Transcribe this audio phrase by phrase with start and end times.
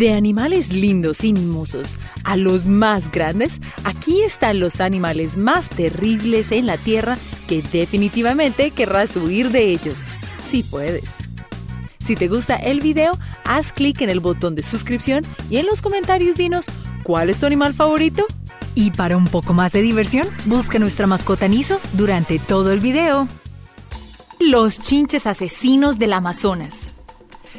[0.00, 6.52] De animales lindos y mimosos a los más grandes, aquí están los animales más terribles
[6.52, 10.06] en la Tierra que definitivamente querrás huir de ellos,
[10.42, 11.16] si puedes.
[11.98, 13.12] Si te gusta el video,
[13.44, 16.64] haz clic en el botón de suscripción y en los comentarios dinos
[17.02, 18.26] cuál es tu animal favorito.
[18.74, 23.28] Y para un poco más de diversión, busca nuestra mascota Niso durante todo el video.
[24.38, 26.88] Los chinches asesinos del Amazonas.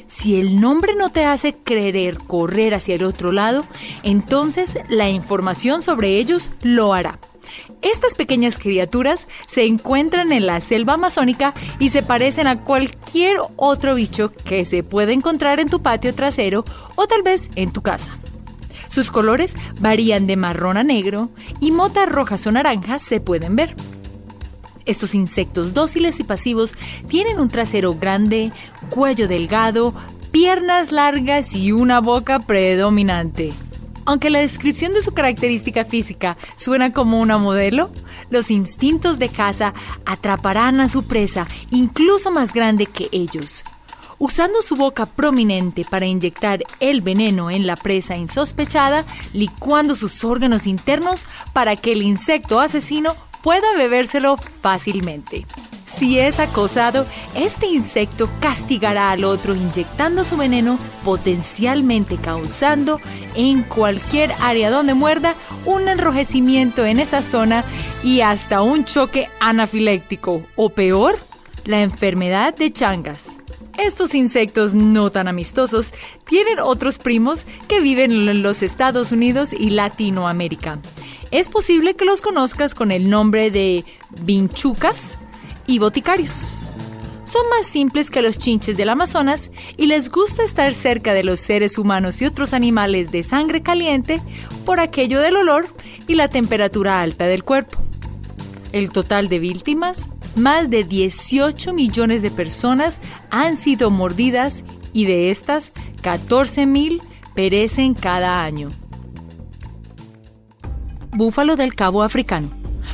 [0.08, 3.66] Si el nombre no te hace querer correr hacia el otro lado,
[4.04, 7.20] entonces la información sobre ellos lo hará.
[7.82, 13.96] Estas pequeñas criaturas se encuentran en la selva amazónica y se parecen a cualquier otro
[13.96, 16.64] bicho que se puede encontrar en tu patio trasero
[16.96, 18.18] o tal vez en tu casa.
[18.90, 23.76] Sus colores varían de marrón a negro y motas rojas o naranjas se pueden ver.
[24.86, 26.76] Estos insectos dóciles y pasivos
[27.08, 28.52] tienen un trasero grande,
[28.90, 29.94] cuello delgado,
[30.32, 33.54] piernas largas y una boca predominante.
[34.06, 37.92] Aunque la descripción de su característica física suena como una modelo,
[38.30, 39.74] los instintos de caza
[40.06, 43.64] atraparán a su presa incluso más grande que ellos.
[44.18, 50.68] Usando su boca prominente para inyectar el veneno en la presa insospechada, licuando sus órganos
[50.68, 55.46] internos para que el insecto asesino pueda bebérselo fácilmente.
[55.86, 57.04] Si es acosado,
[57.36, 63.02] este insecto castigará al otro inyectando su veneno, potencialmente causando
[63.36, 67.66] en cualquier área donde muerda un enrojecimiento en esa zona
[68.04, 71.20] y hasta un choque anafiléctico o peor,
[71.66, 73.38] la enfermedad de Changas.
[73.78, 75.92] Estos insectos no tan amistosos
[76.26, 80.80] tienen otros primos que viven en los Estados Unidos y Latinoamérica.
[81.32, 83.86] Es posible que los conozcas con el nombre de
[84.22, 85.18] vinchucas
[85.66, 86.46] y boticarios.
[87.24, 91.40] Son más simples que los chinches del Amazonas y les gusta estar cerca de los
[91.40, 94.20] seres humanos y otros animales de sangre caliente
[94.66, 95.74] por aquello del olor
[96.08, 97.78] y la temperatura alta del cuerpo.
[98.74, 103.00] El total de víctimas más de 18 millones de personas
[103.30, 105.72] han sido mordidas y de estas,
[106.02, 107.02] 14 mil
[107.34, 108.68] perecen cada año.
[111.14, 112.50] Búfalo del Cabo Africano.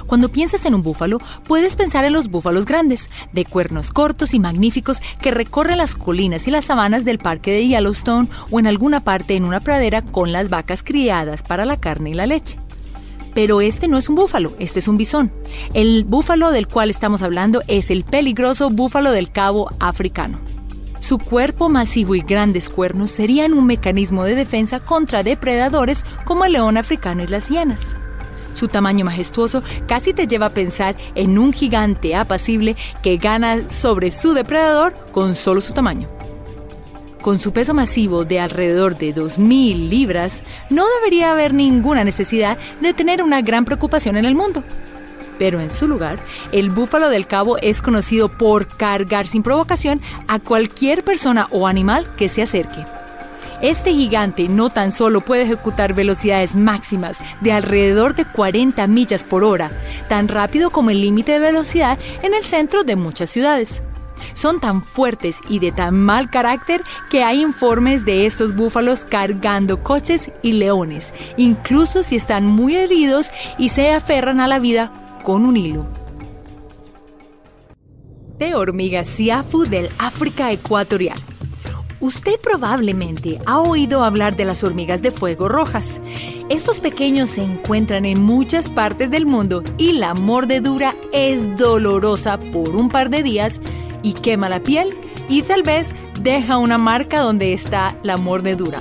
[0.07, 4.39] Cuando piensas en un búfalo, puedes pensar en los búfalos grandes, de cuernos cortos y
[4.39, 9.01] magníficos que recorren las colinas y las sabanas del parque de Yellowstone o en alguna
[9.01, 12.57] parte en una pradera con las vacas criadas para la carne y la leche.
[13.33, 15.31] Pero este no es un búfalo, este es un bisón.
[15.73, 20.39] El búfalo del cual estamos hablando es el peligroso búfalo del cabo africano.
[20.99, 26.53] Su cuerpo masivo y grandes cuernos serían un mecanismo de defensa contra depredadores como el
[26.53, 27.95] león africano y las hienas.
[28.57, 34.09] Su tamaño majestuoso casi te lleva a pensar en un gigante apacible que gana sobre
[34.09, 36.07] su depredador con solo su tamaño.
[37.21, 40.41] Con su peso masivo de alrededor de 2.000 libras,
[40.71, 44.63] no debería haber ninguna necesidad de tener una gran preocupación en el mundo.
[45.37, 46.17] Pero en su lugar,
[46.51, 52.07] el búfalo del cabo es conocido por cargar sin provocación a cualquier persona o animal
[52.15, 52.96] que se acerque.
[53.61, 59.43] Este gigante no tan solo puede ejecutar velocidades máximas de alrededor de 40 millas por
[59.43, 59.71] hora,
[60.07, 63.81] tan rápido como el límite de velocidad en el centro de muchas ciudades.
[64.35, 69.81] Son tan fuertes y de tan mal carácter que hay informes de estos búfalos cargando
[69.81, 74.93] coches y leones, incluso si están muy heridos y se aferran a la vida
[75.23, 75.87] con un hilo.
[78.37, 81.17] De hormiga siafu del África ecuatorial.
[81.99, 85.99] Usted probablemente ha oído hablar de las hormigas de fuego rojas.
[86.47, 92.75] Estos pequeños se encuentran en muchas partes del mundo y la mordedura es dolorosa por
[92.75, 93.61] un par de días
[94.03, 94.93] y quema la piel
[95.27, 95.91] y tal vez
[96.21, 98.79] deja una marca donde está la mordedura.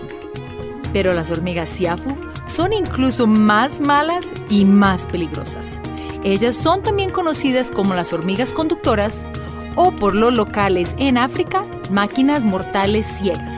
[0.93, 2.15] Pero las hormigas siafu
[2.47, 5.81] son incluso más malas y más peligrosas.
[6.23, 9.25] Ellas son también conocidas como las hormigas conductoras
[9.77, 13.55] o por los locales en África, máquinas mortales ciegas.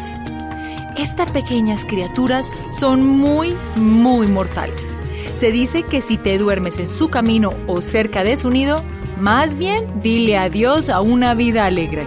[0.97, 4.97] Estas pequeñas criaturas son muy, muy mortales.
[5.35, 8.82] Se dice que si te duermes en su camino o cerca de su nido,
[9.20, 12.06] más bien, dile adiós a una vida alegre.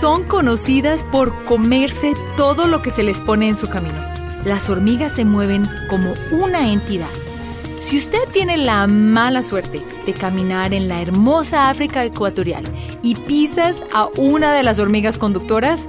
[0.00, 4.00] Son conocidas por comerse todo lo que se les pone en su camino.
[4.44, 7.08] Las hormigas se mueven como una entidad.
[7.86, 12.64] Si usted tiene la mala suerte de caminar en la hermosa África ecuatorial
[13.00, 15.86] y pisas a una de las hormigas conductoras,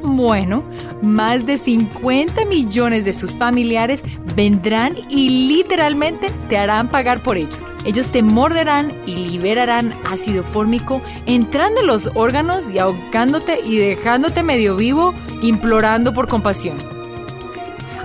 [0.00, 0.62] bueno,
[1.02, 4.04] más de 50 millones de sus familiares
[4.36, 7.58] vendrán y literalmente te harán pagar por ello.
[7.84, 14.44] Ellos te morderán y liberarán ácido fórmico entrando en los órganos y ahogándote y dejándote
[14.44, 15.12] medio vivo,
[15.42, 16.76] implorando por compasión.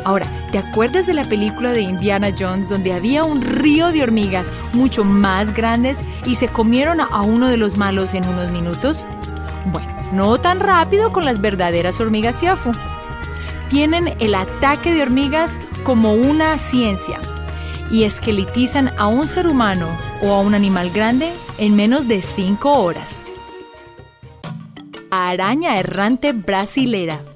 [0.04, 4.50] Ahora, ¿te acuerdas de la película de Indiana Jones donde había un río de hormigas
[4.72, 9.06] mucho más grandes y se comieron a uno de los malos en unos minutos?
[9.74, 12.72] Bueno, no tan rápido con las verdaderas hormigas Siafu.
[13.70, 17.20] Tienen el ataque de hormigas como una ciencia
[17.92, 19.90] y esqueletizan a un ser humano
[20.22, 23.26] o a un animal grande en menos de 5 horas.
[25.12, 27.35] Araña errante brasilera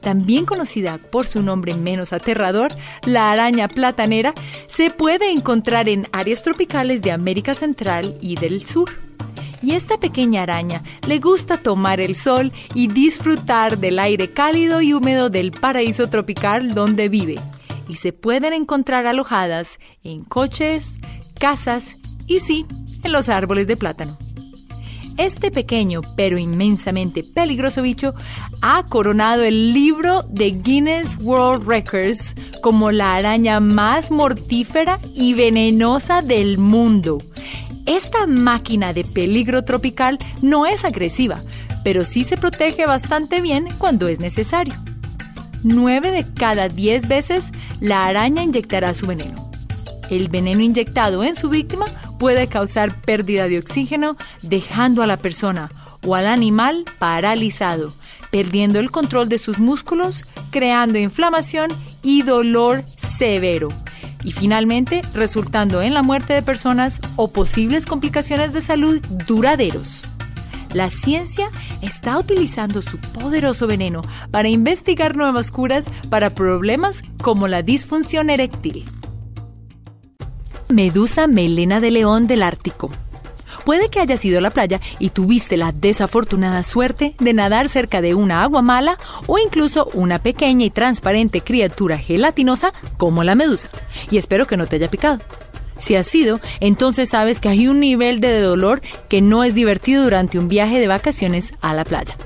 [0.00, 2.74] también conocida por su nombre menos aterrador,
[3.04, 4.34] la araña platanera,
[4.66, 8.90] se puede encontrar en áreas tropicales de América Central y del Sur.
[9.62, 14.92] Y esta pequeña araña le gusta tomar el sol y disfrutar del aire cálido y
[14.92, 17.40] húmedo del paraíso tropical donde vive.
[17.88, 20.98] Y se pueden encontrar alojadas en coches,
[21.40, 21.96] casas
[22.26, 22.66] y sí,
[23.02, 24.16] en los árboles de plátano.
[25.16, 28.14] Este pequeño pero inmensamente peligroso bicho
[28.60, 36.22] ha coronado el libro de Guinness World Records como la araña más mortífera y venenosa
[36.22, 37.18] del mundo.
[37.86, 41.40] Esta máquina de peligro tropical no es agresiva,
[41.84, 44.74] pero sí se protege bastante bien cuando es necesario.
[45.62, 49.50] 9 de cada 10 veces la araña inyectará su veneno.
[50.10, 51.86] El veneno inyectado en su víctima
[52.18, 55.70] puede causar pérdida de oxígeno, dejando a la persona
[56.06, 57.92] o al animal paralizado,
[58.30, 61.70] perdiendo el control de sus músculos, creando inflamación
[62.02, 63.68] y dolor severo.
[64.24, 70.02] Y finalmente, resultando en la muerte de personas o posibles complicaciones de salud duraderos.
[70.74, 77.62] La ciencia está utilizando su poderoso veneno para investigar nuevas curas para problemas como la
[77.62, 78.84] disfunción eréctil.
[80.68, 82.90] Medusa melena de león del Ártico.
[83.68, 88.00] Puede que hayas ido a la playa y tuviste la desafortunada suerte de nadar cerca
[88.00, 93.68] de una agua mala o incluso una pequeña y transparente criatura gelatinosa como la medusa.
[94.10, 95.18] Y espero que no te haya picado.
[95.76, 98.80] Si has sido, entonces sabes que hay un nivel de dolor
[99.10, 102.16] que no es divertido durante un viaje de vacaciones a la playa.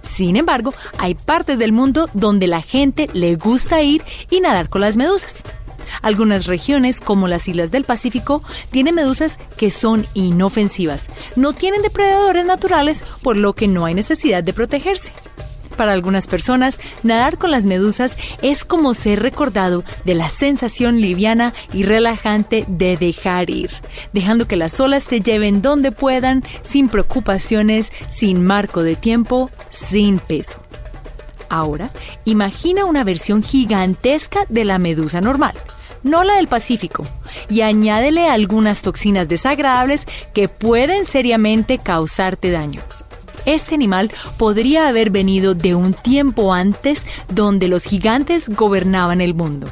[0.00, 4.80] Sin embargo, hay partes del mundo donde la gente le gusta ir y nadar con
[4.80, 5.44] las medusas.
[6.02, 11.06] Algunas regiones, como las islas del Pacífico, tienen medusas que son inofensivas.
[11.36, 15.12] No tienen depredadores naturales, por lo que no hay necesidad de protegerse.
[15.76, 21.52] Para algunas personas, nadar con las medusas es como ser recordado de la sensación liviana
[21.72, 23.70] y relajante de dejar ir,
[24.12, 30.18] dejando que las olas te lleven donde puedan, sin preocupaciones, sin marco de tiempo, sin
[30.18, 30.60] peso.
[31.48, 31.90] Ahora,
[32.24, 35.54] imagina una versión gigantesca de la medusa normal
[36.06, 37.04] no la del Pacífico,
[37.50, 42.80] y añádele algunas toxinas desagradables que pueden seriamente causarte daño.
[43.44, 49.68] Este animal podría haber venido de un tiempo antes donde los gigantes gobernaban el mundo.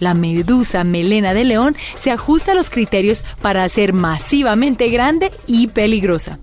[0.00, 5.68] La medusa melena de león se ajusta a los criterios para ser masivamente grande y
[5.68, 6.38] peligrosa.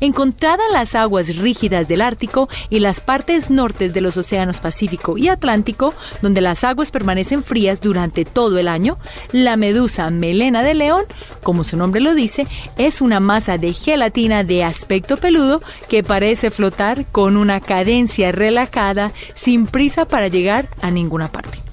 [0.00, 5.16] Encontrada en las aguas rígidas del Ártico y las partes nortes de los océanos Pacífico
[5.18, 8.98] y Atlántico, donde las aguas permanecen frías durante todo el año,
[9.32, 11.04] la medusa melena de león,
[11.42, 12.46] como su nombre lo dice,
[12.76, 19.12] es una masa de gelatina de aspecto peludo que parece flotar con una cadencia relajada
[19.34, 21.67] sin prisa para llegar a ninguna parte.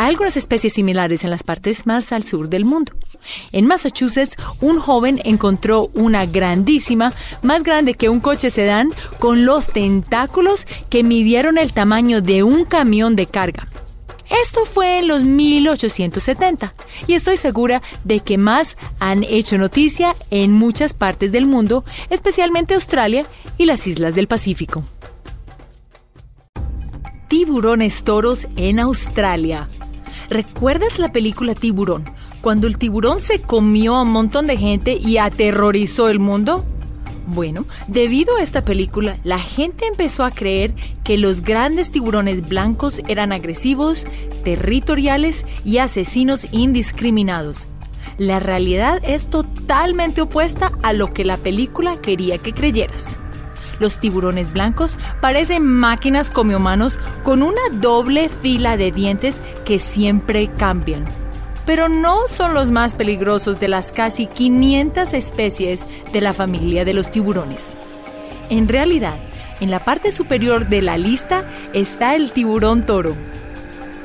[0.00, 2.94] Hay algunas especies similares en las partes más al sur del mundo.
[3.52, 9.66] En Massachusetts, un joven encontró una grandísima, más grande que un coche sedán, con los
[9.66, 13.68] tentáculos que midieron el tamaño de un camión de carga.
[14.42, 16.72] Esto fue en los 1870
[17.06, 22.72] y estoy segura de que más han hecho noticia en muchas partes del mundo, especialmente
[22.72, 23.26] Australia
[23.58, 24.82] y las islas del Pacífico.
[27.28, 29.68] Tiburones toros en Australia.
[30.30, 32.04] ¿Recuerdas la película Tiburón?
[32.40, 36.64] Cuando el tiburón se comió a un montón de gente y aterrorizó el mundo.
[37.26, 40.72] Bueno, debido a esta película, la gente empezó a creer
[41.02, 44.06] que los grandes tiburones blancos eran agresivos,
[44.44, 47.66] territoriales y asesinos indiscriminados.
[48.16, 53.18] La realidad es totalmente opuesta a lo que la película quería que creyeras.
[53.80, 60.48] Los tiburones blancos parecen máquinas come humanos con una doble fila de dientes que siempre
[60.48, 61.06] cambian.
[61.64, 66.92] Pero no son los más peligrosos de las casi 500 especies de la familia de
[66.92, 67.76] los tiburones.
[68.50, 69.16] En realidad,
[69.60, 73.16] en la parte superior de la lista está el tiburón toro.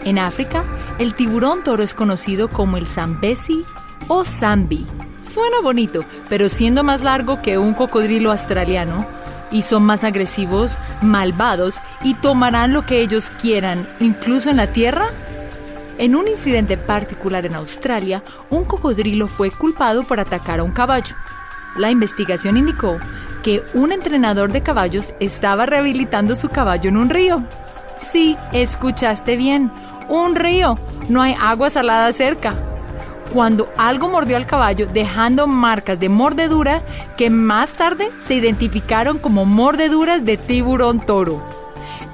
[0.06, 0.64] En África,
[1.00, 3.66] el tiburón toro es conocido como el zambesi
[4.08, 4.86] o zambi.
[5.22, 9.08] Suena bonito, pero siendo más largo que un cocodrilo australiano,
[9.52, 15.08] y son más agresivos, malvados y tomarán lo que ellos quieran, incluso en la tierra?
[15.98, 21.16] En un incidente particular en Australia, un cocodrilo fue culpado por atacar a un caballo.
[21.78, 22.98] La investigación indicó
[23.44, 27.44] que un entrenador de caballos estaba rehabilitando su caballo en un río.
[27.98, 29.72] Sí, escuchaste bien,
[30.10, 30.76] un río.
[31.10, 32.56] No hay agua salada cerca.
[33.34, 36.82] Cuando algo mordió al caballo dejando marcas de mordedura
[37.18, 41.44] que más tarde se identificaron como mordeduras de tiburón toro.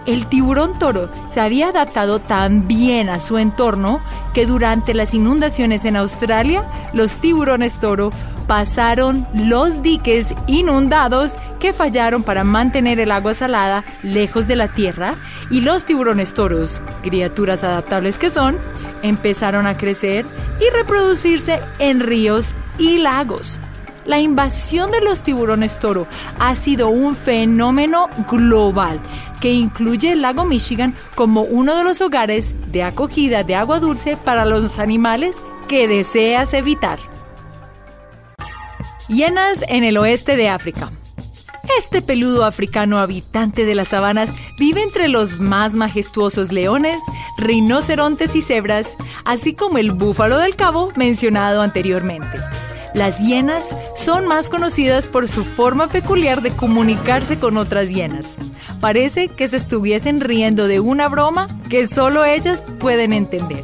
[0.08, 4.02] El tiburón toro se había adaptado tan bien a su entorno
[4.34, 8.10] que durante las inundaciones en Australia, los tiburones toro
[8.48, 15.14] pasaron los diques inundados que fallaron para mantener el agua salada lejos de la tierra
[15.52, 18.58] y los tiburones toros, criaturas adaptables que son,
[19.04, 20.26] empezaron a crecer
[20.62, 23.60] y reproducirse en ríos y lagos.
[24.06, 26.08] La invasión de los tiburones toro
[26.40, 29.00] ha sido un fenómeno global
[29.40, 34.18] que incluye el lago Michigan como uno de los hogares de acogida de agua dulce
[34.18, 37.00] para los animales que deseas evitar.
[39.08, 40.92] Hienas en el oeste de África.
[41.78, 47.04] Este peludo africano habitante de las sabanas vive entre los más majestuosos leones,
[47.38, 52.40] rinocerontes y cebras, así como el búfalo del cabo mencionado anteriormente.
[52.94, 58.38] Las hienas son más conocidas por su forma peculiar de comunicarse con otras hienas.
[58.82, 63.64] Parece que se estuviesen riendo de una broma que solo ellas pueden entender.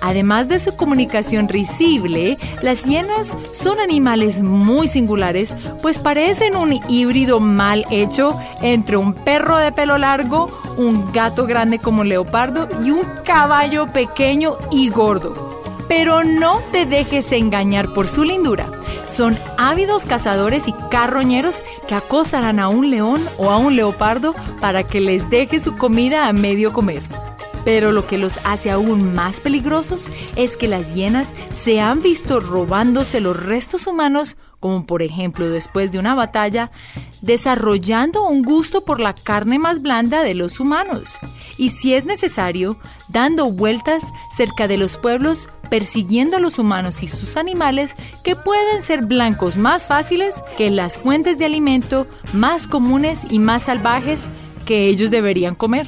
[0.00, 7.38] Además de su comunicación risible, las hienas son animales muy singulares, pues parecen un híbrido
[7.38, 13.04] mal hecho entre un perro de pelo largo, un gato grande como leopardo y un
[13.24, 15.62] caballo pequeño y gordo.
[15.86, 18.70] Pero no te dejes engañar por su lindura.
[19.06, 24.84] Son ávidos cazadores y carroñeros que acosarán a un león o a un leopardo para
[24.84, 27.02] que les deje su comida a medio comer.
[27.64, 32.40] Pero lo que los hace aún más peligrosos es que las hienas se han visto
[32.40, 36.70] robándose los restos humanos, como por ejemplo después de una batalla,
[37.20, 41.18] desarrollando un gusto por la carne más blanda de los humanos.
[41.58, 44.04] Y si es necesario, dando vueltas
[44.36, 49.56] cerca de los pueblos persiguiendo a los humanos y sus animales que pueden ser blancos
[49.56, 54.24] más fáciles que las fuentes de alimento más comunes y más salvajes
[54.66, 55.86] que ellos deberían comer.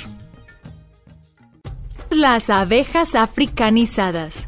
[2.15, 4.47] Las abejas africanizadas.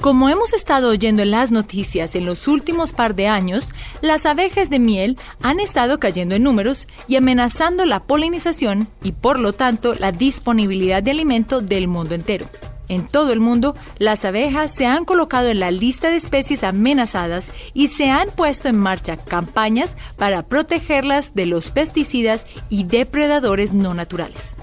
[0.00, 3.70] Como hemos estado oyendo en las noticias en los últimos par de años,
[4.02, 9.40] las abejas de miel han estado cayendo en números y amenazando la polinización y por
[9.40, 12.46] lo tanto la disponibilidad de alimento del mundo entero.
[12.88, 17.50] En todo el mundo, las abejas se han colocado en la lista de especies amenazadas
[17.74, 23.92] y se han puesto en marcha campañas para protegerlas de los pesticidas y depredadores no
[23.92, 24.54] naturales.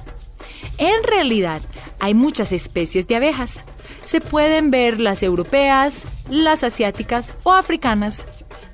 [0.77, 1.62] En realidad,
[2.00, 3.60] hay muchas especies de abejas.
[4.06, 8.26] Se pueden ver las europeas, las asiáticas o africanas,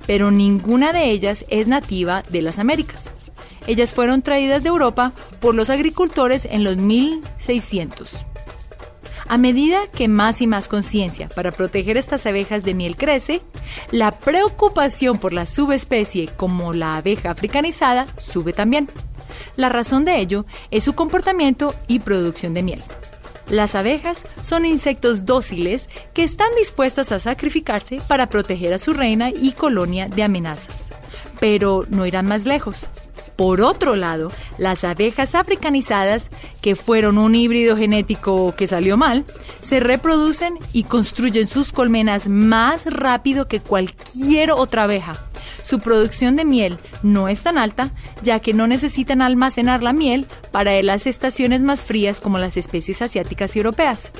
[0.07, 3.13] pero ninguna de ellas es nativa de las Américas.
[3.67, 8.25] Ellas fueron traídas de Europa por los agricultores en los 1600.
[9.27, 13.41] A medida que más y más conciencia para proteger estas abejas de miel crece,
[13.91, 18.89] la preocupación por la subespecie como la abeja africanizada sube también.
[19.55, 22.83] La razón de ello es su comportamiento y producción de miel.
[23.49, 29.31] Las abejas son insectos dóciles que están dispuestas a sacrificarse para proteger a su reina
[29.31, 30.89] y colonia de amenazas.
[31.39, 32.85] Pero no irán más lejos.
[33.35, 36.29] Por otro lado, las abejas africanizadas,
[36.61, 39.23] que fueron un híbrido genético que salió mal,
[39.61, 45.28] se reproducen y construyen sus colmenas más rápido que cualquier otra abeja.
[45.69, 47.91] Su producción de miel no es tan alta,
[48.23, 53.03] ya que no necesitan almacenar la miel para las estaciones más frías como las especies
[53.03, 54.11] asiáticas y europeas.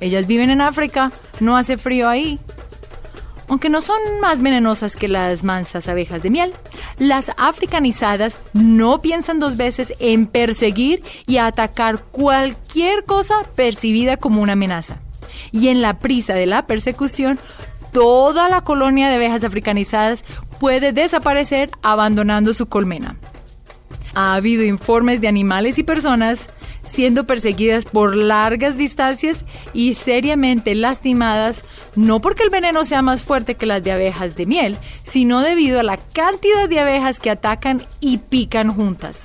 [0.00, 1.10] Ellas viven en África,
[1.40, 2.38] no hace frío ahí,
[3.48, 6.52] aunque no son más venenosas que las mansas abejas de miel,
[6.98, 14.52] las africanizadas no piensan dos veces en perseguir y atacar cualquier cosa percibida como una
[14.52, 14.98] amenaza.
[15.52, 17.38] Y en la prisa de la persecución,
[17.92, 20.24] toda la colonia de abejas africanizadas
[20.60, 23.16] puede desaparecer abandonando su colmena.
[24.14, 26.48] Ha habido informes de animales y personas
[26.88, 31.64] siendo perseguidas por largas distancias y seriamente lastimadas,
[31.94, 35.80] no porque el veneno sea más fuerte que las de abejas de miel, sino debido
[35.80, 39.22] a la cantidad de abejas que atacan y pican juntas.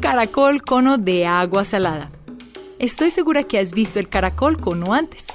[0.00, 2.10] Caracol cono de agua salada.
[2.78, 5.26] Estoy segura que has visto el caracol cono antes.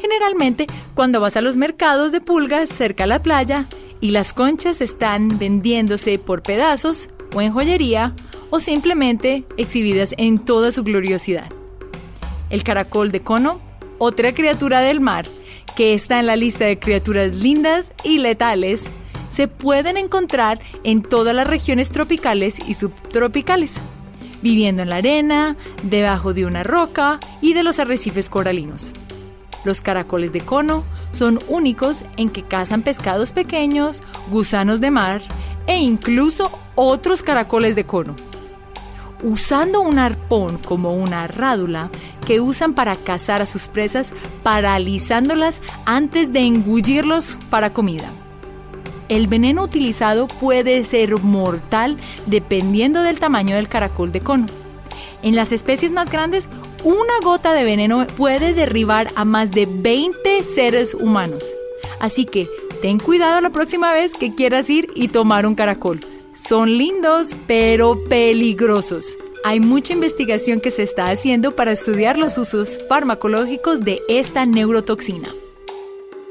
[0.00, 3.68] Generalmente, cuando vas a los mercados de pulgas cerca a la playa
[4.00, 8.14] y las conchas están vendiéndose por pedazos o en joyería
[8.50, 11.50] o simplemente exhibidas en toda su gloriosidad.
[12.50, 13.60] El caracol de cono,
[13.98, 15.26] otra criatura del mar,
[15.76, 18.90] que está en la lista de criaturas lindas y letales,
[19.28, 23.80] se pueden encontrar en todas las regiones tropicales y subtropicales,
[24.42, 28.92] viviendo en la arena, debajo de una roca y de los arrecifes coralinos.
[29.64, 35.22] Los caracoles de cono son únicos en que cazan pescados pequeños, gusanos de mar
[35.66, 38.14] e incluso otros caracoles de cono.
[39.22, 41.90] Usando un arpón como una rádula
[42.26, 48.12] que usan para cazar a sus presas, paralizándolas antes de engullirlos para comida.
[49.08, 54.46] El veneno utilizado puede ser mortal dependiendo del tamaño del caracol de cono.
[55.22, 56.48] En las especies más grandes,
[56.84, 61.44] una gota de veneno puede derribar a más de 20 seres humanos.
[61.98, 62.48] Así que
[62.82, 66.00] ten cuidado la próxima vez que quieras ir y tomar un caracol.
[66.46, 69.16] Son lindos, pero peligrosos.
[69.44, 75.30] Hay mucha investigación que se está haciendo para estudiar los usos farmacológicos de esta neurotoxina.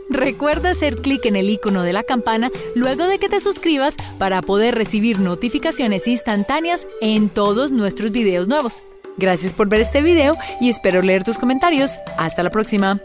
[0.10, 4.44] Recuerda hacer clic en el icono de la campana luego de que te suscribas para
[4.44, 8.84] poder recibir notificaciones instantáneas en todos nuestros videos nuevos.
[9.18, 12.00] Gracias por ver este video y espero leer tus comentarios.
[12.18, 13.00] Hasta la próxima.